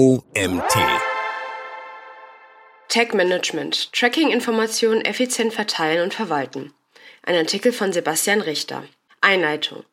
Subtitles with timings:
[0.00, 0.78] OMT.
[2.88, 3.92] Tag Management.
[3.92, 6.72] Tracking-Informationen effizient verteilen und verwalten.
[7.22, 8.84] Ein Artikel von Sebastian Richter.
[9.20, 9.84] Einleitung.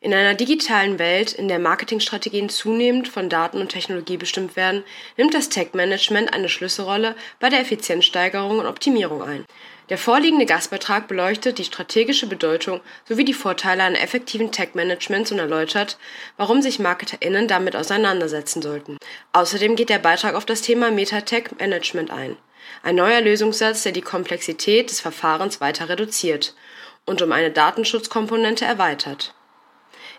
[0.00, 4.84] In einer digitalen Welt, in der Marketingstrategien zunehmend von Daten und Technologie bestimmt werden,
[5.16, 9.44] nimmt das Tech-Management eine Schlüsselrolle bei der Effizienzsteigerung und Optimierung ein.
[9.88, 15.96] Der vorliegende Gastbeitrag beleuchtet die strategische Bedeutung sowie die Vorteile einer effektiven Tech-Managements und erläutert,
[16.36, 18.98] warum sich MarketerInnen damit auseinandersetzen sollten.
[19.32, 22.36] Außerdem geht der Beitrag auf das Thema Meta-Tech-Management ein.
[22.82, 26.54] Ein neuer Lösungssatz, der die Komplexität des Verfahrens weiter reduziert
[27.06, 29.34] und um eine Datenschutzkomponente erweitert.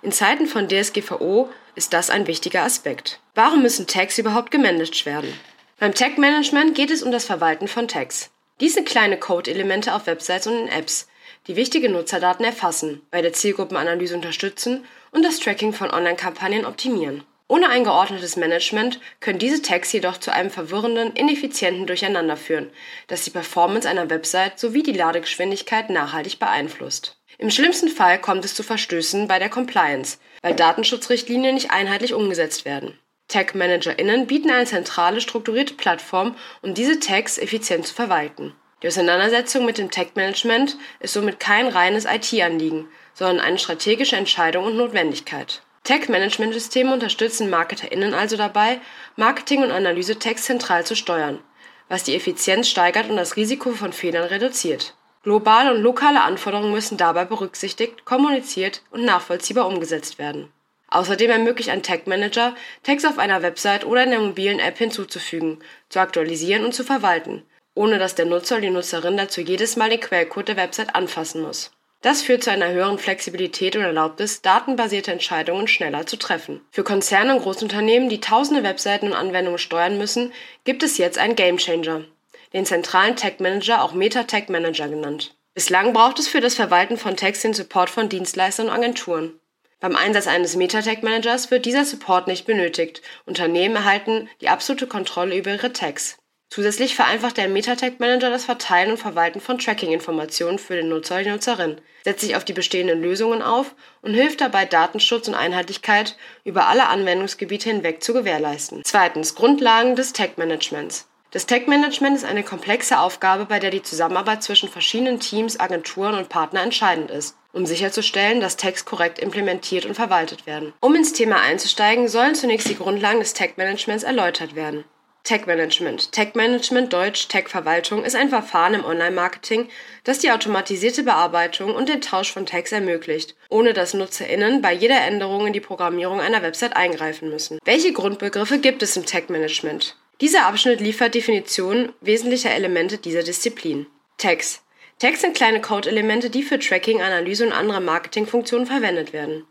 [0.01, 3.19] In Zeiten von DSGVO ist das ein wichtiger Aspekt.
[3.35, 5.31] Warum müssen Tags überhaupt gemanagt werden?
[5.77, 8.31] Beim Tag-Management geht es um das Verwalten von Tags.
[8.59, 11.07] Dies sind kleine Code-Elemente auf Websites und in Apps,
[11.47, 17.23] die wichtige Nutzerdaten erfassen, bei der Zielgruppenanalyse unterstützen und das Tracking von Online-Kampagnen optimieren.
[17.47, 22.69] Ohne ein geordnetes Management können diese Tags jedoch zu einem verwirrenden, ineffizienten Durcheinander führen,
[23.07, 27.17] das die Performance einer Website sowie die Ladegeschwindigkeit nachhaltig beeinflusst.
[27.39, 32.65] Im schlimmsten Fall kommt es zu Verstößen bei der Compliance, weil Datenschutzrichtlinien nicht einheitlich umgesetzt
[32.65, 32.99] werden.
[33.29, 38.53] Tag-ManagerInnen bieten eine zentrale, strukturierte Plattform, um diese Tags effizient zu verwalten.
[38.81, 44.77] Die Auseinandersetzung mit dem Tag-Management ist somit kein reines IT-Anliegen, sondern eine strategische Entscheidung und
[44.77, 45.61] Notwendigkeit.
[45.83, 48.79] Tag-Management-Systeme unterstützen MarketerInnen also dabei,
[49.15, 51.39] Marketing- und Analyse-Tags zentral zu steuern,
[51.87, 54.95] was die Effizienz steigert und das Risiko von Fehlern reduziert.
[55.23, 60.51] Globale und lokale Anforderungen müssen dabei berücksichtigt, kommuniziert und nachvollziehbar umgesetzt werden.
[60.89, 65.59] Außerdem ermöglicht ein Tag Manager, Tags auf einer Website oder in der mobilen App hinzuzufügen,
[65.89, 67.43] zu aktualisieren und zu verwalten,
[67.75, 71.41] ohne dass der Nutzer oder die Nutzerin dazu jedes Mal den Quellcode der Website anfassen
[71.41, 71.71] muss.
[72.01, 76.61] Das führt zu einer höheren Flexibilität und Erlaubnis, datenbasierte Entscheidungen schneller zu treffen.
[76.71, 80.31] Für Konzerne und Großunternehmen, die tausende Webseiten und Anwendungen steuern müssen,
[80.63, 82.05] gibt es jetzt einen Gamechanger
[82.53, 85.35] den zentralen Tag Manager, auch Meta Tag Manager genannt.
[85.53, 89.39] Bislang braucht es für das Verwalten von Tags den Support von Dienstleistern und Agenturen.
[89.81, 93.01] Beim Einsatz eines Meta Tag Managers wird dieser Support nicht benötigt.
[93.25, 96.17] Unternehmen erhalten die absolute Kontrolle über ihre Tags.
[96.49, 101.15] Zusätzlich vereinfacht der Meta Tag Manager das Verteilen und Verwalten von Tracking-Informationen für den Nutzer
[101.15, 105.35] oder die Nutzerin, setzt sich auf die bestehenden Lösungen auf und hilft dabei, Datenschutz und
[105.35, 108.81] Einheitlichkeit über alle Anwendungsgebiete hinweg zu gewährleisten.
[108.83, 111.07] Zweitens Grundlagen des Tag Managements.
[111.31, 116.27] Das Tech-Management ist eine komplexe Aufgabe, bei der die Zusammenarbeit zwischen verschiedenen Teams, Agenturen und
[116.27, 120.73] Partnern entscheidend ist, um sicherzustellen, dass Tags korrekt implementiert und verwaltet werden.
[120.79, 124.85] Um ins Thema einzusteigen, sollen zunächst die Grundlagen des Tech-Managements erläutert werden.
[125.23, 126.11] Tech-Management.
[126.13, 129.69] Tech-Management, Deutsch Tech-Verwaltung, ist ein Verfahren im Online-Marketing,
[130.05, 134.99] das die automatisierte Bearbeitung und den Tausch von Tags ermöglicht, ohne dass NutzerInnen bei jeder
[135.01, 137.59] Änderung in die Programmierung einer Website eingreifen müssen.
[137.65, 139.95] Welche Grundbegriffe gibt es im Tech-Management?
[140.21, 143.87] Dieser Abschnitt liefert Definitionen wesentlicher Elemente dieser Disziplin.
[144.17, 144.61] Tags.
[144.99, 149.45] Tags sind kleine Code-Elemente, die für Tracking, Analyse und andere Marketingfunktionen verwendet werden.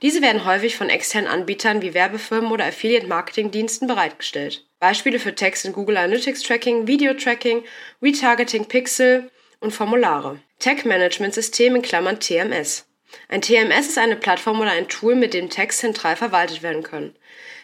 [0.00, 4.64] Diese werden häufig von externen Anbietern wie Werbefirmen oder Affiliate-Marketing-Diensten bereitgestellt.
[4.80, 7.62] Beispiele für Tags sind Google Analytics Tracking, Video Tracking,
[8.00, 10.40] Retargeting Pixel und Formulare.
[10.60, 12.86] Tag-Management-System in Klammern TMS.
[13.28, 17.14] Ein TMS ist eine Plattform oder ein Tool, mit dem Tags zentral verwaltet werden können.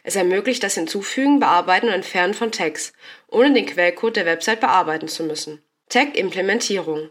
[0.02, 2.92] Es ermöglicht das Hinzufügen, Bearbeiten und Entfernen von Tags,
[3.28, 5.62] ohne den Quellcode der Website bearbeiten zu müssen.
[5.88, 7.10] Tag-Implementierung.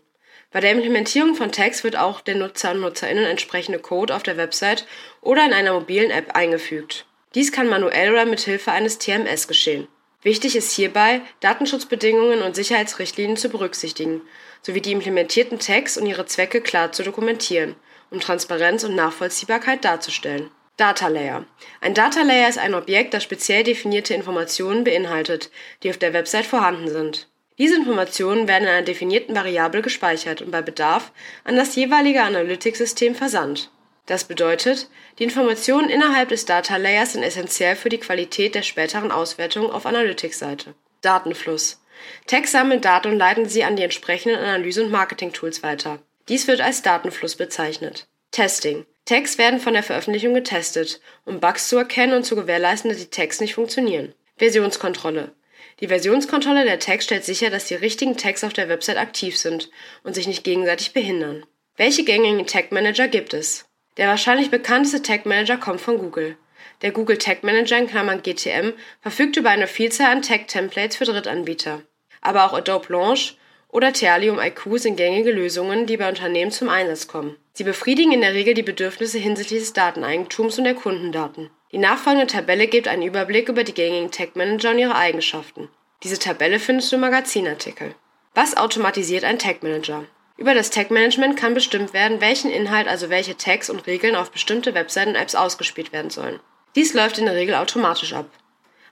[0.52, 4.36] Bei der Implementierung von Tags wird auch den Nutzer und Nutzerinnen entsprechende Code auf der
[4.36, 4.86] Website
[5.22, 7.06] oder in einer mobilen App eingefügt.
[7.34, 9.88] Dies kann manuell oder mit Hilfe eines TMS geschehen.
[10.24, 14.22] Wichtig ist hierbei, Datenschutzbedingungen und Sicherheitsrichtlinien zu berücksichtigen,
[14.62, 17.76] sowie die implementierten Tags und ihre Zwecke klar zu dokumentieren,
[18.12, 20.52] um Transparenz und Nachvollziehbarkeit darzustellen.
[20.78, 21.46] Data Layer.
[21.80, 25.52] Ein Data Layer ist ein Objekt, das speziell definierte Informationen beinhaltet,
[25.84, 27.28] die auf der Website vorhanden sind.
[27.58, 31.12] Diese Informationen werden in einer definierten Variable gespeichert und bei Bedarf
[31.44, 33.70] an das jeweilige Analytics-System versandt.
[34.08, 34.90] Das bedeutet,
[35.20, 39.86] die Informationen innerhalb des Data Layers sind essentiell für die Qualität der späteren Auswertung auf
[39.86, 40.74] Analytics-Seite.
[41.02, 41.84] Datenfluss.
[42.26, 46.00] Tags sammeln Daten und leiten sie an die entsprechenden Analyse- und Marketing-Tools weiter.
[46.30, 48.08] Dies wird als Datenfluss bezeichnet.
[48.32, 48.86] Testing.
[49.06, 53.10] Tags werden von der Veröffentlichung getestet, um Bugs zu erkennen und zu gewährleisten, dass die
[53.10, 54.14] Tags nicht funktionieren.
[54.38, 55.34] Versionskontrolle.
[55.80, 59.70] Die Versionskontrolle der Tags stellt sicher, dass die richtigen Tags auf der Website aktiv sind
[60.04, 61.46] und sich nicht gegenseitig behindern.
[61.76, 63.66] Welche gängigen Tag Manager gibt es?
[63.98, 66.38] Der wahrscheinlich bekannteste Tag Manager kommt von Google.
[66.82, 71.06] Der Google Tag Manager in Klammern GTM verfügt über eine Vielzahl an Tag Templates für
[71.06, 71.82] Drittanbieter.
[72.22, 73.38] Aber auch Adobe Launch
[73.68, 77.38] oder Therlium IQ sind gängige Lösungen, die bei Unternehmen zum Einsatz kommen.
[77.54, 81.50] Sie befriedigen in der Regel die Bedürfnisse hinsichtlich des Dateneigentums und der Kundendaten.
[81.72, 85.70] Die nachfolgende Tabelle gibt einen Überblick über die gängigen Tag Manager und ihre Eigenschaften.
[86.04, 87.96] Diese Tabelle findest du im Magazinartikel.
[88.34, 90.06] Was automatisiert ein Tag Manager?
[90.38, 94.32] Über das Tag Management kann bestimmt werden, welchen Inhalt, also welche Tags und Regeln auf
[94.32, 96.40] bestimmte Webseiten und Apps ausgespielt werden sollen.
[96.76, 98.30] Dies läuft in der Regel automatisch ab.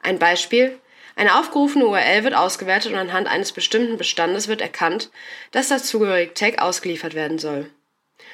[0.04, 0.78] Ein Beispiel.
[1.16, 5.10] Eine aufgerufene URL wird ausgewertet und anhand eines bestimmten Bestandes wird erkannt,
[5.52, 7.70] dass das zugehörige Tag ausgeliefert werden soll.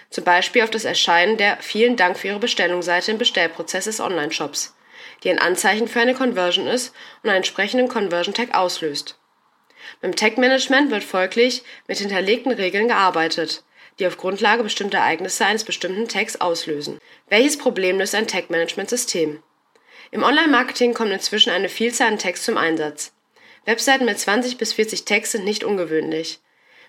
[0.10, 4.76] Zum Beispiel auf das Erscheinen der Vielen Dank für Ihre Bestellungsseite im Bestellprozess des Online-Shops,
[5.24, 6.94] die ein Anzeichen für eine Conversion ist
[7.24, 9.18] und einen entsprechenden Conversion-Tag auslöst.
[10.02, 13.64] Beim Tag-Management wird folglich mit hinterlegten Regeln gearbeitet,
[14.00, 17.00] die auf Grundlage bestimmter Ereignisse eines bestimmten Tags auslösen.
[17.30, 19.42] Welches Problem löst ein Tag-Management-System?
[20.12, 23.14] Im Online-Marketing kommt inzwischen eine Vielzahl an Tags zum Einsatz.
[23.66, 26.40] Webseiten mit 20 bis 40 Tags sind nicht ungewöhnlich.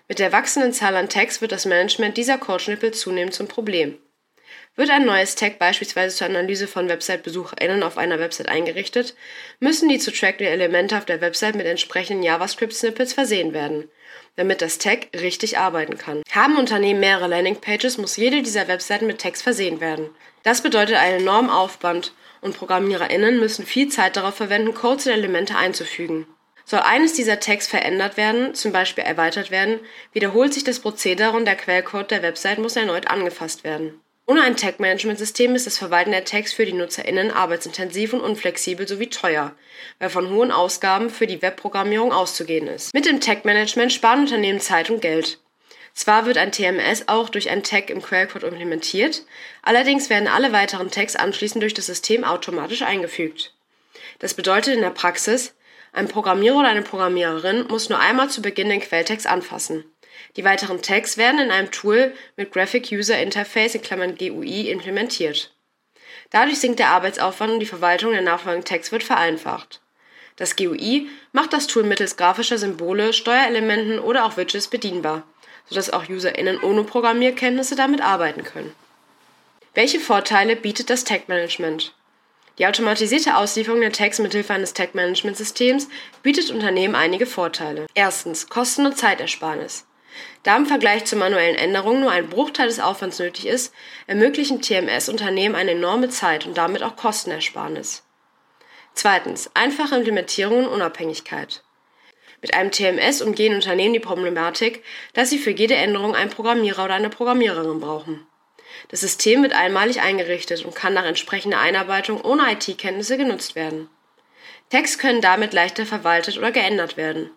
[0.07, 3.97] Mit der wachsenden Zahl an Tags wird das Management dieser Code-Schnippel zunehmend zum Problem.
[4.77, 9.15] Wird ein neues Tag beispielsweise zur Analyse von Website-BesucherInnen auf einer Website eingerichtet,
[9.59, 13.89] müssen die zu trackenden Elemente auf der Website mit entsprechenden JavaScript-Snippets versehen werden,
[14.37, 16.21] damit das Tag richtig arbeiten kann.
[16.31, 20.09] Haben Unternehmen mehrere Landingpages, muss jede dieser Webseiten mit Tags versehen werden.
[20.43, 25.57] Das bedeutet einen enormen Aufwand und ProgrammiererInnen müssen viel Zeit darauf verwenden, Codes und Elemente
[25.57, 26.27] einzufügen.
[26.69, 29.79] Soll eines dieser Tags verändert werden, zum Beispiel erweitert werden,
[30.11, 34.01] wiederholt sich das Prozedere und der Quellcode der Website muss erneut angefasst werden.
[34.25, 39.07] Ohne ein Tag-Management-System ist das Verwalten der Tags für die NutzerInnen arbeitsintensiv und unflexibel sowie
[39.07, 39.55] teuer,
[39.99, 42.93] weil von hohen Ausgaben für die Webprogrammierung auszugehen ist.
[42.93, 45.39] Mit dem Tag-Management sparen Unternehmen Zeit und Geld.
[45.93, 49.23] Zwar wird ein TMS auch durch ein Tag im Quellcode implementiert,
[49.61, 53.53] allerdings werden alle weiteren Tags anschließend durch das System automatisch eingefügt.
[54.19, 55.53] Das bedeutet in der Praxis,
[55.97, 59.83] ein Programmierer oder eine Programmiererin muss nur einmal zu Beginn den Quelltext anfassen.
[60.35, 65.53] Die weiteren Tags werden in einem Tool mit Graphic User Interface in Klammern GUI implementiert.
[66.29, 69.81] Dadurch sinkt der Arbeitsaufwand und die Verwaltung der nachfolgenden Tags wird vereinfacht.
[70.35, 75.23] Das GUI macht das Tool mittels grafischer Symbole, Steuerelementen oder auch Widgets bedienbar,
[75.67, 78.73] sodass auch UserInnen ohne Programmierkenntnisse damit arbeiten können.
[79.73, 81.93] Welche Vorteile bietet das Tag Management?
[82.57, 85.89] Die automatisierte Auslieferung der Tags mithilfe eines Tag-Management-Systems
[86.23, 87.85] bietet Unternehmen einige Vorteile.
[87.93, 89.85] Erstens Kosten- und Zeitersparnis.
[90.41, 93.73] Da im Vergleich zu manuellen Änderungen nur ein Bruchteil des Aufwands nötig ist,
[94.07, 98.03] ermöglichen TMS-Unternehmen eine enorme Zeit und damit auch Kostenersparnis.
[98.95, 101.63] Zweitens einfache Implementierung und Unabhängigkeit.
[102.41, 104.83] Mit einem TMS umgehen Unternehmen die Problematik,
[105.13, 108.25] dass sie für jede Änderung einen Programmierer oder eine Programmiererin brauchen.
[108.89, 113.89] Das System wird einmalig eingerichtet und kann nach entsprechender Einarbeitung ohne IT-Kenntnisse genutzt werden.
[114.69, 117.29] Tags können damit leichter verwaltet oder geändert werden.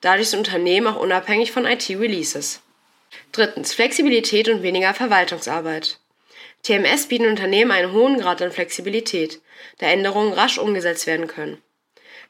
[0.00, 2.60] Dadurch sind Unternehmen auch unabhängig von IT-Releases.
[3.32, 5.98] Drittens Flexibilität und weniger Verwaltungsarbeit.
[6.62, 9.40] TMS bieten Unternehmen einen hohen Grad an Flexibilität,
[9.78, 11.62] da Änderungen rasch umgesetzt werden können.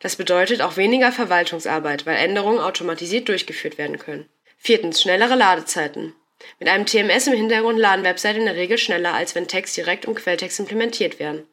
[0.01, 4.29] Das bedeutet auch weniger Verwaltungsarbeit, weil Änderungen automatisiert durchgeführt werden können.
[4.59, 6.15] Viertens schnellere Ladezeiten.
[6.59, 10.05] Mit einem TMS im Hintergrund laden Webseiten in der Regel schneller, als wenn Tags direkt
[10.05, 11.47] im Quelltext implementiert werden.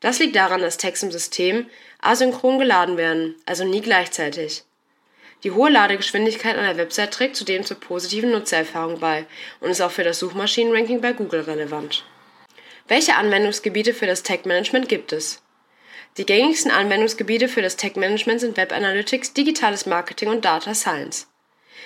[0.00, 1.68] Das liegt daran, dass Tags im System
[2.00, 4.64] asynchron geladen werden, also nie gleichzeitig.
[5.42, 9.26] Die hohe Ladegeschwindigkeit einer Website trägt zudem zur positiven Nutzererfahrung bei
[9.60, 12.04] und ist auch für das Suchmaschinenranking bei Google relevant.
[12.88, 15.42] Welche Anwendungsgebiete für das Tag Management gibt es?
[16.16, 21.29] Die gängigsten Anwendungsgebiete für das Tag Management sind Web Analytics, digitales Marketing und Data Science.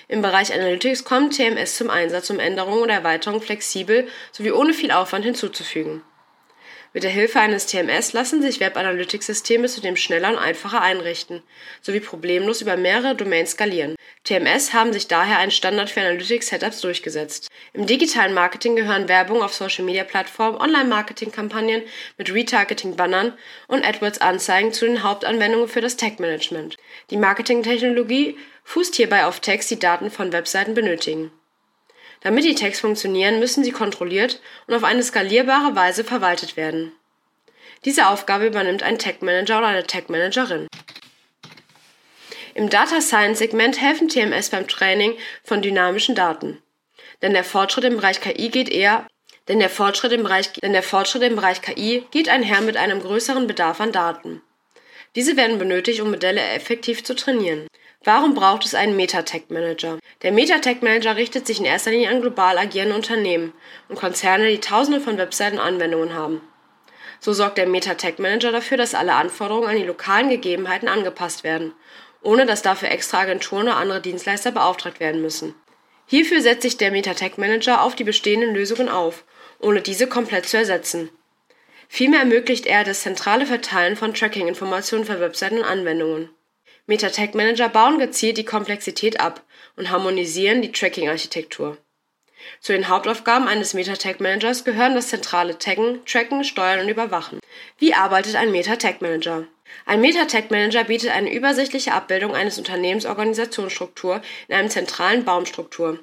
[0.08, 4.90] Im Bereich Analytics kommt TMS zum Einsatz, um Änderungen oder Erweiterungen flexibel sowie ohne viel
[4.90, 6.02] Aufwand hinzuzufügen.
[6.94, 11.42] Mit der Hilfe eines TMS lassen sich Web Analytics Systeme zudem schneller und einfacher einrichten,
[11.82, 13.96] sowie problemlos über mehrere Domains skalieren.
[14.22, 17.50] TMS haben sich daher ein Standard für Analytics Setups durchgesetzt.
[17.72, 21.82] Im digitalen Marketing gehören Werbung auf Social Media Plattformen, Online-Marketing Kampagnen
[22.16, 23.32] mit Retargeting Bannern
[23.66, 26.76] und AdWords Anzeigen zu den Hauptanwendungen für das Tag Management.
[27.10, 31.32] Die Marketingtechnologie fußt hierbei auf Tags, die Daten von Webseiten benötigen.
[32.24, 36.90] Damit die Tags funktionieren, müssen sie kontrolliert und auf eine skalierbare Weise verwaltet werden.
[37.84, 40.66] Diese Aufgabe übernimmt ein Tag Manager oder eine Tag Managerin.
[42.54, 46.60] Im Data Science Segment helfen TMS beim Training von dynamischen Daten.
[47.22, 49.06] Denn der Fortschritt im Bereich KI geht eher
[49.48, 53.00] denn der Fortschritt im Bereich, denn der Fortschritt im Bereich KI geht einher mit einem
[53.00, 54.42] größeren Bedarf an Daten.
[55.16, 57.68] Diese werden benötigt, um Modelle effektiv zu trainieren.
[58.06, 59.98] Warum braucht es einen Meta-Tech Manager?
[60.20, 63.54] Der Meta-Tech Manager richtet sich in erster Linie an global agierende Unternehmen
[63.88, 66.42] und Konzerne, die tausende von Webseiten und Anwendungen haben.
[67.18, 71.72] So sorgt der Meta-Tech Manager dafür, dass alle Anforderungen an die lokalen Gegebenheiten angepasst werden,
[72.20, 75.54] ohne dass dafür extra Agenturen oder andere Dienstleister beauftragt werden müssen.
[76.06, 79.24] Hierfür setzt sich der Meta-Tech Manager auf die bestehenden Lösungen auf,
[79.60, 81.08] ohne diese komplett zu ersetzen.
[81.88, 86.28] Vielmehr ermöglicht er das zentrale Verteilen von Tracking-Informationen für Webseiten und Anwendungen.
[86.86, 89.42] Meta-Tag-Manager bauen gezielt die Komplexität ab
[89.76, 91.78] und harmonisieren die Tracking-Architektur.
[92.60, 97.40] Zu den Hauptaufgaben eines Meta-Tag-Managers gehören das zentrale Taggen, Tracken, Steuern und Überwachen.
[97.78, 99.46] Wie arbeitet ein Meta-Tag-Manager?
[99.86, 105.98] Ein Meta-Tag-Manager bietet eine übersichtliche Abbildung eines Unternehmens Organisationsstruktur in einem zentralen Baumstruktur,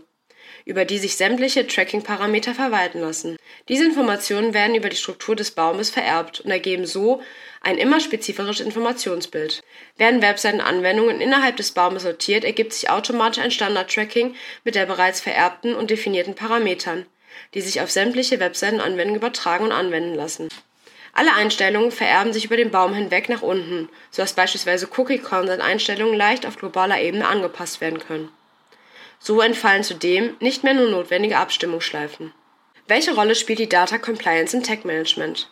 [0.66, 3.38] über die sich sämtliche Tracking-Parameter verwalten lassen.
[3.70, 7.22] Diese Informationen werden über die Struktur des Baumes vererbt und ergeben so
[7.62, 9.62] ein immer spezifisches Informationsbild.
[9.98, 15.76] Werden Webseitenanwendungen innerhalb des Baumes sortiert, ergibt sich automatisch ein Standard-Tracking mit der bereits vererbten
[15.76, 17.06] und definierten Parametern,
[17.54, 20.50] die sich auf sämtliche Webseitenanwendungen übertragen und anwenden lassen.
[21.14, 26.58] Alle Einstellungen vererben sich über den Baum hinweg nach unten, sodass beispielsweise Cookie-Consent-Einstellungen leicht auf
[26.58, 28.30] globaler Ebene angepasst werden können.
[29.24, 32.34] So entfallen zudem nicht mehr nur notwendige Abstimmungsschleifen.
[32.88, 35.48] Welche Rolle spielt die Data Compliance im Tech Management?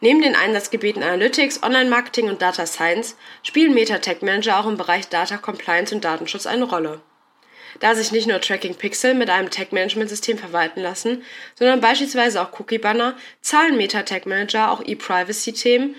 [0.00, 5.08] Neben den Einsatzgebieten Analytics, Online-Marketing und Data Science spielen Meta Tech Manager auch im Bereich
[5.08, 7.00] Data Compliance und Datenschutz eine Rolle.
[7.80, 11.22] Da sich nicht nur Tracking Pixel mit einem Tag-Management-System verwalten lassen,
[11.54, 15.94] sondern beispielsweise auch Cookie-Banner, zahlen Meta Tag Manager auch E-Privacy-Themen.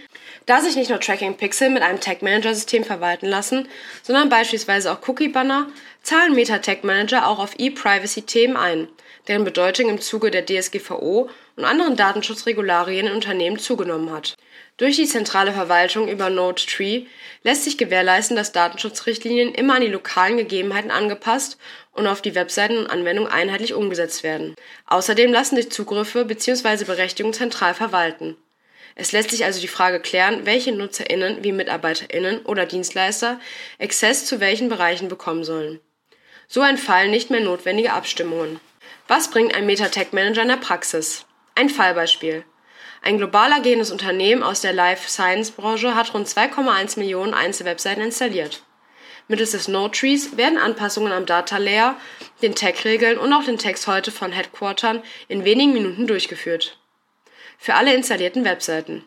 [0.45, 3.69] Da sich nicht nur Tracking Pixel mit einem Tag Manager-System verwalten lassen,
[4.01, 5.67] sondern beispielsweise auch Cookie-Banner,
[6.03, 8.87] zahlen Meta Tag Manager auch auf E-Privacy-Themen ein,
[9.27, 14.35] deren Bedeutung im Zuge der DSGVO und anderen Datenschutzregularien in Unternehmen zugenommen hat.
[14.77, 17.03] Durch die zentrale Verwaltung über Node-Tree
[17.43, 21.57] lässt sich gewährleisten, dass Datenschutzrichtlinien immer an die lokalen Gegebenheiten angepasst
[21.91, 24.55] und auf die Webseiten und Anwendungen einheitlich umgesetzt werden.
[24.87, 26.85] Außerdem lassen sich Zugriffe bzw.
[26.85, 28.37] Berechtigungen zentral verwalten.
[28.95, 33.39] Es lässt sich also die Frage klären, welche NutzerInnen wie MitarbeiterInnen oder Dienstleister
[33.79, 35.79] Access zu welchen Bereichen bekommen sollen.
[36.51, 38.59] So entfallen nicht mehr notwendige Abstimmungen.
[39.07, 41.27] Was bringt ein Meta-Tech-Manager in der Praxis?
[41.53, 42.43] Ein Fallbeispiel.
[43.03, 48.63] Ein global agierendes Unternehmen aus der Life Science Branche hat rund 2,1 Millionen Einzelwebseiten installiert.
[49.27, 51.95] Mittels des Node Trees werden Anpassungen am Data Layer,
[52.41, 56.79] den Tag-Regeln und auch den Text heute von Headquartern in wenigen Minuten durchgeführt.
[57.59, 59.05] Für alle installierten Webseiten.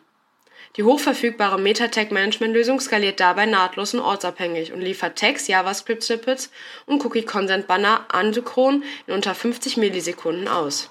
[0.75, 6.49] Die hochverfügbare Meta-Tag-Management-Lösung skaliert dabei nahtlos und ortsabhängig und liefert Text, JavaScript-Snippets
[6.87, 10.89] und Cookie-Consent-Banner asynchron in unter 50 Millisekunden aus.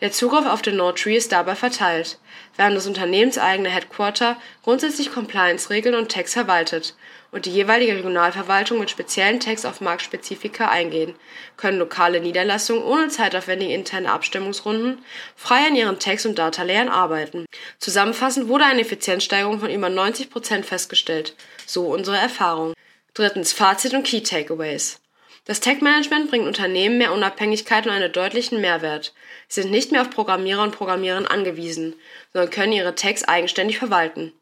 [0.00, 2.18] Der Zugriff auf den Node-Tree ist dabei verteilt,
[2.56, 6.94] während das unternehmenseigene Headquarter grundsätzlich Compliance-Regeln und Tags verwaltet
[7.32, 11.14] und die jeweilige Regionalverwaltung mit speziellen Tags auf Marktspezifika eingehen,
[11.56, 17.46] können lokale Niederlassungen ohne zeitaufwendige interne Abstimmungsrunden frei an ihren Tags und Datalayern arbeiten.
[17.78, 21.34] Zusammenfassend wurde eine Effizienzsteigerung von über 90 Prozent festgestellt,
[21.66, 22.74] so unsere Erfahrung.
[23.14, 25.00] Drittens Fazit und Key Takeaways.
[25.46, 29.14] Das Tech-Management bringt Unternehmen mehr Unabhängigkeit und einen deutlichen Mehrwert.
[29.46, 31.94] Sie sind nicht mehr auf Programmierer und Programmiererinnen angewiesen,
[32.32, 34.32] sondern können ihre Tags eigenständig verwalten.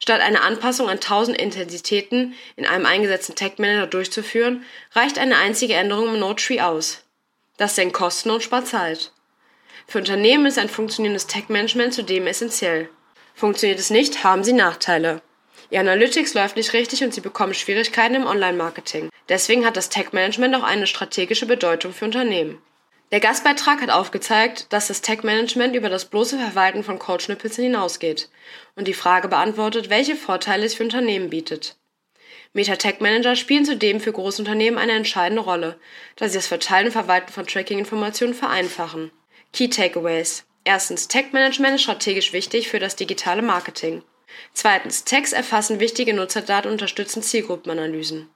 [0.00, 6.08] Statt eine Anpassung an tausend Intensitäten in einem eingesetzten Tag-Manager durchzuführen, reicht eine einzige Änderung
[6.08, 7.04] im Node-Tree aus.
[7.56, 9.12] Das senkt Kosten und spart Zeit.
[9.86, 12.88] Für Unternehmen ist ein funktionierendes Tag-Management zudem essentiell.
[13.34, 15.22] Funktioniert es nicht, haben sie Nachteile.
[15.72, 19.08] Ihr Analytics läuft nicht richtig und sie bekommen Schwierigkeiten im Online-Marketing.
[19.30, 22.60] Deswegen hat das Tech-Management auch eine strategische Bedeutung für Unternehmen.
[23.10, 28.28] Der Gastbeitrag hat aufgezeigt, dass das Tech-Management über das bloße Verwalten von Code-Schnipseln hinausgeht
[28.76, 31.76] und die Frage beantwortet, welche Vorteile es für Unternehmen bietet.
[32.52, 35.78] Meta-Tech-Manager spielen zudem für Großunternehmen eine entscheidende Rolle,
[36.16, 39.10] da sie das Verteilen und Verwalten von Tracking-Informationen vereinfachen.
[39.54, 40.44] Key Takeaways.
[40.64, 44.02] Erstens, Tech-Management ist strategisch wichtig für das digitale Marketing.
[44.52, 48.28] Zweitens, Tags erfassen wichtige Nutzerdaten und unterstützen Zielgruppenanalysen.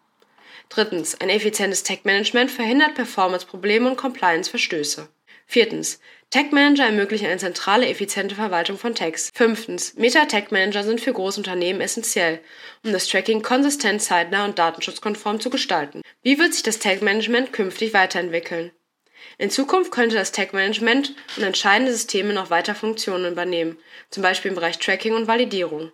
[0.68, 5.08] Drittens, ein effizientes Tag-Management verhindert Performance-Probleme und Compliance-Verstöße.
[5.46, 6.00] Viertens,
[6.30, 9.30] Tag-Manager ermöglichen eine zentrale, effiziente Verwaltung von Tags.
[9.32, 12.40] Fünftens, Meta-Tag-Manager sind für Großunternehmen essentiell,
[12.84, 16.02] um das Tracking konsistent, zeitnah und datenschutzkonform zu gestalten.
[16.22, 18.72] Wie wird sich das Tag-Management künftig weiterentwickeln?
[19.38, 23.76] In Zukunft könnte das Tag-Management und entscheidende Systeme noch weiter Funktionen übernehmen,
[24.10, 25.92] zum Beispiel im Bereich Tracking und Validierung.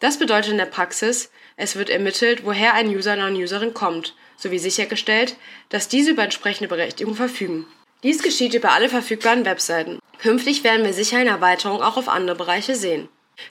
[0.00, 4.14] Das bedeutet in der Praxis, es wird ermittelt, woher ein User oder eine Userin kommt,
[4.36, 5.36] sowie sichergestellt,
[5.68, 7.66] dass diese über entsprechende Berechtigung verfügen.
[8.02, 9.98] Dies geschieht über alle verfügbaren Webseiten.
[10.20, 13.08] Künftig werden wir sicher eine Erweiterung auch auf andere Bereiche sehen.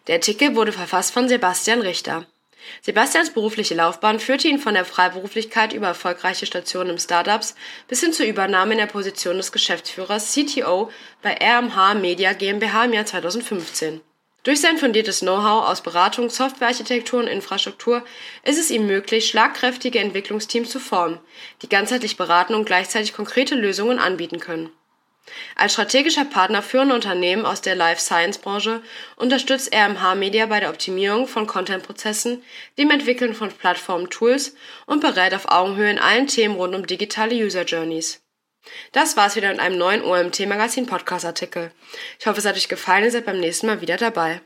[0.07, 2.25] Der Artikel wurde verfasst von Sebastian Richter.
[2.81, 7.55] Sebastians berufliche Laufbahn führte ihn von der Freiberuflichkeit über erfolgreiche Stationen im Startups
[7.87, 12.93] bis hin zur Übernahme in der Position des Geschäftsführers CTO bei RMH Media GmbH im
[12.93, 14.01] Jahr 2015.
[14.47, 18.05] Durch sein fundiertes Know-how aus Beratung, Softwarearchitektur und Infrastruktur
[18.43, 21.19] ist es ihm möglich, schlagkräftige Entwicklungsteams zu formen,
[21.61, 24.69] die ganzheitlich beraten und gleichzeitig konkrete Lösungen anbieten können.
[25.55, 28.81] Als strategischer Partner führender Unternehmen aus der Life Science Branche
[29.15, 32.43] unterstützt RMH Media bei der Optimierung von Content-Prozessen,
[32.77, 34.55] dem Entwickeln von Plattformen-Tools
[34.85, 38.21] und berät auf Augenhöhe in allen Themen rund um digitale User Journeys.
[38.91, 41.71] Das war's wieder mit einem neuen OMT Magazin Podcast Artikel.
[42.19, 44.41] Ich hoffe, es hat euch gefallen und seid beim nächsten Mal wieder dabei.